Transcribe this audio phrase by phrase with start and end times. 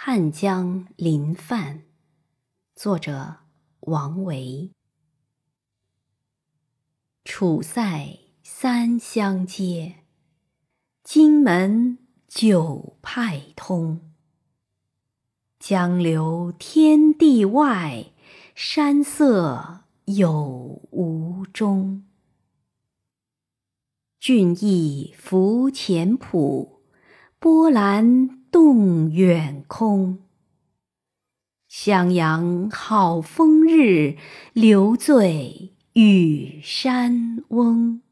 [0.00, 1.82] 汉江临泛，
[2.76, 3.38] 作者
[3.80, 4.70] 王维。
[7.24, 10.04] 楚塞三湘接，
[11.02, 11.98] 荆门
[12.28, 14.12] 九派通。
[15.58, 18.12] 江流天地外，
[18.54, 22.06] 山色有无中？
[24.20, 26.77] 俊逸浮浅浦，
[27.40, 30.18] 波澜动远空。
[31.68, 34.16] 襄阳好风日，
[34.52, 38.02] 留醉与山翁。